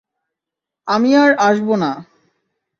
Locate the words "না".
1.75-1.91